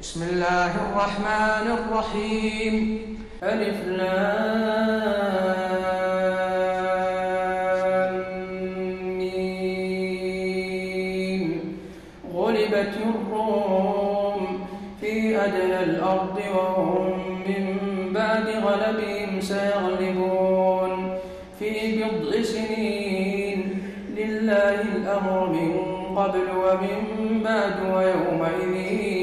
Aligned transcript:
بسم 0.00 0.22
الله 0.22 0.72
الرحمن 0.76 1.66
الرحيم. 1.78 2.74
ألف 3.42 3.86
لام 3.86 5.00
غلبت 12.34 12.94
الروم 12.96 14.66
في 15.00 15.36
أدنى 15.36 15.80
الأرض 15.84 16.38
وهم 16.56 17.44
من 17.48 17.64
بعد 18.14 18.46
غلبهم 18.48 19.40
سيغلبون. 19.40 21.18
في 21.58 21.70
بضع 21.96 22.42
سنين 22.42 23.60
لله 24.16 24.80
الأمر 24.82 25.48
من 25.48 25.72
قبل 26.16 26.46
ومن 26.56 27.00
بعد 27.44 27.76
ويومئذ 27.94 29.19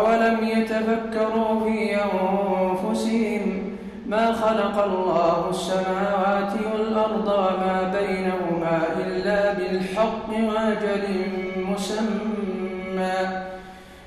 أولم 0.00 0.38
يتفكروا 0.42 1.60
في 1.64 1.96
أنفسهم 1.96 3.62
ما 4.06 4.32
خلق 4.32 4.84
الله 4.84 5.50
السماوات 5.50 6.52
والأرض 6.72 7.28
وما 7.28 7.92
بينهما 7.98 8.82
إلا 9.06 9.52
بالحق 9.52 10.28
وأجل 10.28 11.04
مسمى. 11.70 13.18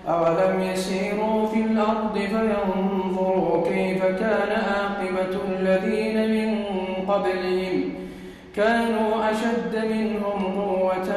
أولم 0.09 0.61
يسيروا 0.61 1.47
في 1.47 1.61
الأرض 1.61 2.15
فينظروا 2.15 2.74
قبلهم 7.15 7.95
كانوا 8.57 9.31
أشد 9.31 9.77
منهم 9.85 10.61
قوة 10.61 11.11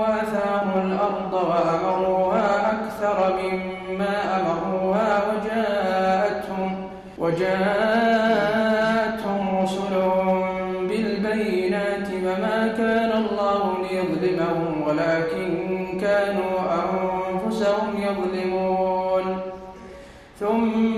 وأثاروا 0.00 0.82
الأرض 0.84 1.32
وأمروها 1.34 2.72
أكثر 2.72 3.38
مما 3.42 4.16
أمروها 4.40 5.22
وجاءتهم 5.28 6.88
وجاءتهم 7.18 8.05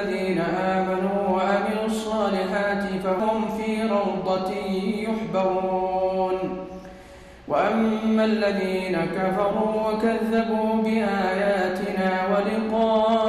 الذين 0.00 0.40
آمنوا 0.40 1.28
وعملوا 1.28 1.86
الصالحات 1.86 2.84
فهم 3.04 3.48
في 3.56 3.82
روضة 3.82 4.50
يحبرون. 5.04 6.36
وأما 7.48 8.24
الذين 8.24 8.98
كفروا 9.16 9.72
وكذبوا 9.88 10.82
بآياتنا 10.84 12.10
ولقاء 12.30 13.19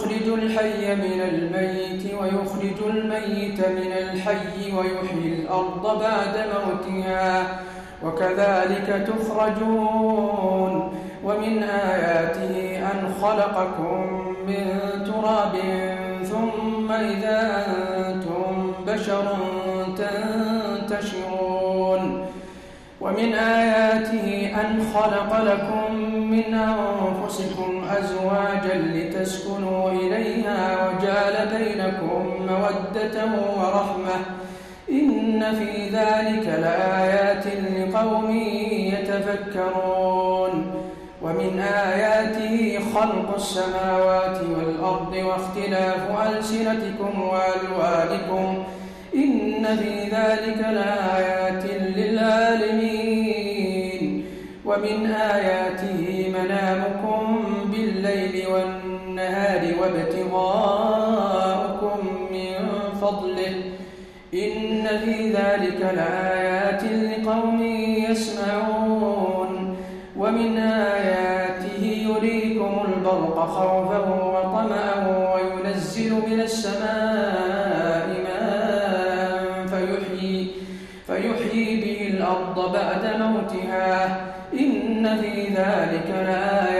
يخرج 0.00 0.28
الحي 0.28 0.94
من 0.94 1.20
الميت 1.20 2.14
ويخرج 2.20 2.78
الميت 2.90 3.60
من 3.60 3.92
الحي 3.92 4.72
ويحيي 4.72 5.32
الأرض 5.34 6.00
بعد 6.00 6.46
موتها 6.54 7.60
وكذلك 8.04 9.08
تخرجون 9.08 10.92
ومن 11.24 11.62
آياته 11.62 12.78
أن 12.78 13.14
خلقكم 13.22 14.34
من 14.46 14.80
تراب 15.06 15.54
ثم 16.24 16.92
إذا 16.92 17.66
أنتم 17.66 18.72
بشر 18.86 19.36
تنتشرون 20.88 22.26
ومن 23.00 23.34
آياته 23.34 24.50
أن 24.60 24.82
خلق 24.94 25.42
لكم 25.42 25.94
من 26.30 26.54
أنفسكم 26.54 27.79
أزواجا 27.98 28.74
لتسكنوا 28.74 29.90
إليها 29.90 30.88
وجعل 30.88 31.48
بينكم 31.58 32.22
مودة 32.48 33.16
ورحمة. 33.56 34.18
إن 34.90 35.54
في 35.54 35.88
ذلك 35.88 36.46
لآيات 36.46 37.44
لقوم 37.46 38.30
يتفكرون. 38.92 40.54
ومن 41.22 41.60
آياته 41.60 42.78
خلق 42.94 43.34
السماوات 43.34 44.38
والأرض 44.40 45.12
واختلاف 45.12 46.02
ألسنتكم 46.26 47.12
وألوانكم. 47.22 48.64
إن 49.14 49.76
في 49.76 49.94
ذلك 50.04 50.58
لآيات 50.58 51.64
للعالمين. 51.96 53.30
ومن 54.64 55.06
آياته 55.12 56.32
منامكم 56.38 57.29
والنهار 59.80 60.00
وابتغاؤكم 60.30 61.98
من 62.32 62.54
فضله. 63.00 63.54
إن 64.34 64.86
في 65.04 65.16
ذلك 65.32 65.80
لآيات 65.80 66.82
لقوم 66.84 67.62
يسمعون. 68.10 69.76
ومن 70.16 70.58
آياته 70.58 71.82
يريكم 71.82 72.72
البرق 72.88 73.46
خوفا 73.46 73.98
وطمعا 74.34 74.94
وينزل 75.34 76.12
من 76.12 76.40
السماء 76.40 78.08
ماء 78.26 79.66
فيحيي, 79.66 80.50
فيحيي 81.06 81.80
به 81.80 82.00
الأرض 82.16 82.72
بعد 82.72 83.04
موتها. 83.20 84.20
إن 84.52 85.16
في 85.20 85.32
ذلك 85.42 86.08
لآيات 86.26 86.79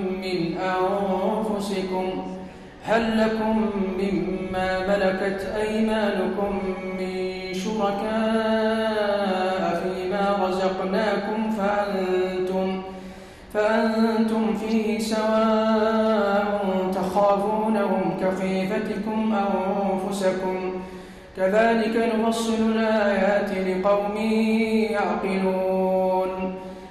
من 0.21 0.57
أنفسكم 0.57 2.07
هل 2.83 3.17
لكم 3.21 3.69
مما 3.97 4.79
ملكت 4.87 5.41
أيمانكم 5.61 6.59
من 6.99 7.13
شركاء 7.53 9.01
فيما 9.83 10.37
رزقناكم 10.47 11.51
فأنتم, 11.51 12.81
فأنتم 13.53 14.53
فيه 14.53 14.99
سواء 14.99 16.61
تخافونهم 16.93 18.17
كخيفتكم 18.21 19.35
أنفسكم 19.35 20.81
كذلك 21.37 22.13
نفصل 22.15 22.53
الآيات 22.53 23.51
لقوم 23.67 24.17
يعقلون 24.91 26.10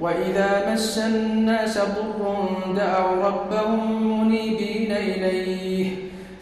وإذا 0.00 0.72
مس 0.72 0.98
الناس 0.98 1.78
ضر 1.78 2.48
دعوا 2.76 3.24
ربهم 3.24 4.20
منيبين 4.20 4.92
إليه 4.92 5.90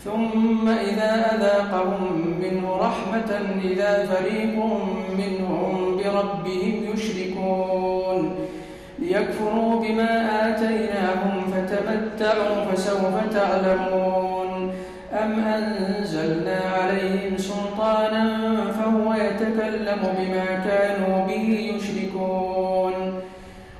ثم 0.04 0.68
إذا 0.68 1.34
أذاقهم 1.34 2.34
منه 2.42 2.76
رحمة 2.76 3.40
إذا 3.64 4.06
فريق 4.06 4.54
منهم 5.18 5.96
بربهم 5.96 6.74
يشركون. 6.94 8.34
ليكفروا 8.98 9.80
بما 9.82 10.12
آتيناهم 10.48 11.44
فتمتعوا 11.52 12.64
فسوف 12.72 13.14
تعلمون. 13.32 14.72
أم 15.12 15.44
أنزلنا 15.44 16.60
عليهم 16.78 17.38
سلطانا 17.38 18.24
فهو 18.70 19.14
يتكلم 19.14 20.02
بما 20.18 20.44
كانوا 20.68 21.23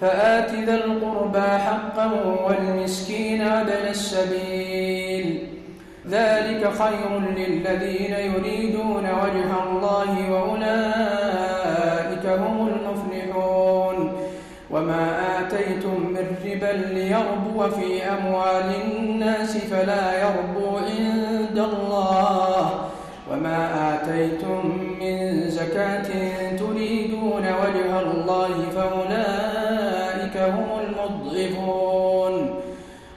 فآت 0.00 0.50
ذا 0.54 0.74
القربى 0.74 1.48
حقا 1.66 2.10
والمسكين 2.46 3.40
وابن 3.40 3.86
السبيل. 3.90 5.48
ذلك 6.10 6.70
خير 6.72 7.20
للذين 7.36 8.12
يريدون 8.12 9.04
وجه 9.22 9.50
الله 9.66 10.10
وأولئك 10.32 12.24
هم 12.26 12.56
المفلحون. 12.68 14.12
وما 14.70 15.04
آتيتم 15.40 15.96
من 16.10 16.26
ربا 16.44 16.72
ليربو 16.94 17.58
في 17.68 17.88
أموال 18.04 18.68
الناس 18.84 19.52
فلا 19.56 20.04
يربو 20.22 20.76
عند 20.76 21.58
الله. 21.58 22.64
وما 23.32 23.58
آتيتم 23.94 24.60
من 25.00 25.16
زكاة 25.50 26.08
تريدون 26.56 27.44
وجه 27.62 27.90
الله 28.00 28.54
فأولئك 28.74 29.35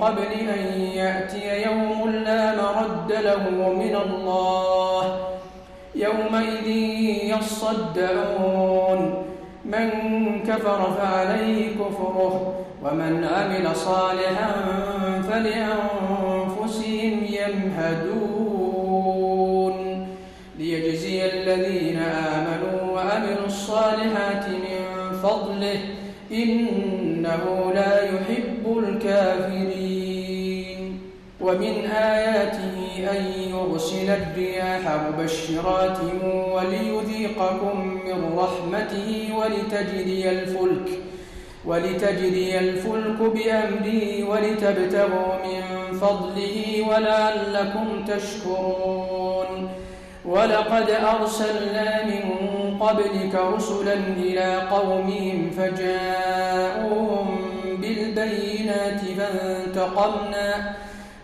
قبل 0.00 0.32
أن 0.48 0.80
يأتي 0.94 1.62
يوم 1.62 2.10
لا 2.10 2.54
مرد 2.54 3.12
له 3.12 3.50
من 3.50 3.96
الله. 4.06 5.02
يومئذ 5.94 6.66
يصدعون. 7.34 9.00
من 9.64 9.88
كفر 10.46 10.80
فعليه 10.98 11.70
كفره 11.70 12.54
ومن 12.84 13.24
عمل 13.24 13.76
صالحا 13.76 14.52
فلأنفسهم 15.30 17.14
يمهدون. 17.28 18.46
ليجزي 20.58 21.18
الذين 21.26 21.98
آمنوا 21.98 22.92
وعملوا 22.94 23.46
الصالحات 23.46 24.48
من 24.48 25.12
فضله 25.22 25.80
إنه 26.32 27.72
لا 27.74 28.04
يحب 28.04 28.78
الكافرين. 28.78 29.75
ومن 31.46 31.86
آياته 31.90 32.76
أن 33.10 33.22
يرسل 33.50 34.10
الرياح 34.10 34.82
مبشرات 35.08 35.98
وليذيقكم 36.52 38.00
من 38.06 38.38
رحمته 38.38 39.28
ولتجري 39.38 40.30
الفلك 40.30 40.88
ولتجري 41.64 42.58
الفلك 42.58 43.18
بأمره 43.20 44.24
ولتبتغوا 44.30 45.34
من 45.46 45.62
فضله 45.98 46.86
ولعلكم 46.88 48.04
تشكرون. 48.04 49.68
ولقد 50.24 50.90
أرسلنا 50.90 52.04
من 52.04 52.22
قبلك 52.80 53.34
رسلا 53.34 53.94
إلى 54.16 54.62
قومهم 54.70 55.50
فجاءوهم 55.58 57.38
بالبينات 57.80 59.00
فانتقمنا 59.18 60.74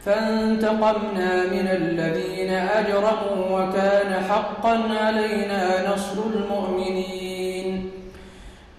فانتقمنا 0.05 1.45
من 1.45 1.69
الذين 1.73 2.51
أجرموا 2.51 3.41
وكان 3.51 4.25
حقا 4.31 4.75
علينا 5.01 5.63
نصر 5.95 6.19
المؤمنين. 6.35 7.91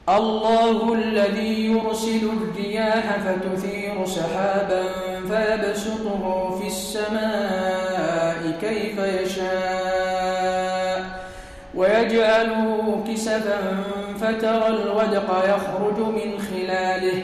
الله 0.09 0.93
الذي 0.93 1.65
يرسل 1.65 2.29
الرياح 2.37 3.05
فتثير 3.25 4.05
سحابا 4.05 4.83
فيبسطه 5.29 6.23
في 6.59 6.67
السماء 6.67 8.39
كيف 8.61 8.97
يشاء. 8.99 10.99
ويجعله 11.75 13.03
كسفا 13.07 13.59
فترى 14.21 14.67
الودق 14.67 15.29
يخرج 15.55 15.99
من 15.99 16.39
خلاله. 16.39 17.23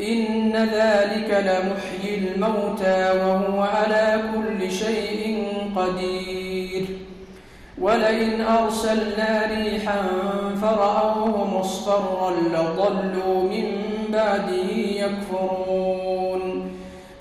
إن 0.00 0.52
ذلك 0.52 1.30
لمحيي 1.30 2.18
الموتى 2.18 3.12
وهو 3.20 3.60
على 3.60 4.22
كل 4.34 4.70
شيء 4.72 5.46
قدير. 5.76 6.84
ولئن 7.78 8.40
أرسلنا 8.40 9.42
ريحا 9.56 10.02
فرأوه 10.62 11.58
مصفرا 11.58 12.30
لظلوا 12.30 13.42
من 13.42 13.66
بعده 14.12 14.70
يكفرون. 14.76 16.70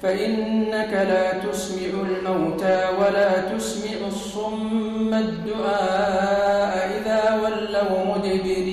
فإنك 0.04 0.94
لا 0.94 1.34
تسمع 1.34 1.92
الموتى 2.10 2.80
ولا 3.00 3.32
تسمع 3.58 4.08
الصم 4.08 5.14
الدعاء 5.14 6.74
إذا 7.00 7.40
ولوا 7.44 8.16
مدبرين. 8.16 8.73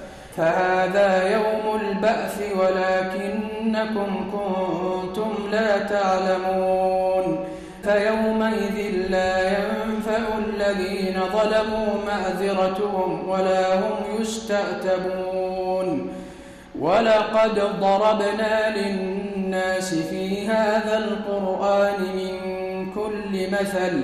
فهذا 0.37 1.31
يوم 1.33 1.81
البعث 1.81 2.43
ولكنكم 2.59 4.31
كنتم 4.31 5.33
لا 5.51 5.77
تعلمون 5.79 7.45
فيومئذ 7.83 9.09
لا 9.09 9.49
ينفع 9.49 10.19
الذين 10.47 11.19
ظلموا 11.33 11.87
معذرتهم 12.07 13.29
ولا 13.29 13.79
هم 13.79 14.21
يستأتبون 14.21 16.11
ولقد 16.79 17.59
ضربنا 17.79 18.77
للناس 18.77 19.93
في 19.95 20.47
هذا 20.47 20.97
القرآن 20.97 22.01
من 22.15 22.37
كل 22.95 23.47
مثل 23.51 24.03